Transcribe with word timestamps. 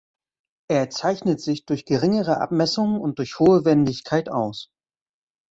Er 0.67 0.89
zeichnet 0.89 1.39
sich 1.41 1.67
durch 1.67 1.85
geringere 1.85 2.41
Abmessungen 2.41 2.99
und 2.99 3.19
durch 3.19 3.37
hohe 3.37 3.65
Wendigkeit 3.65 4.29
aus. 4.29 4.71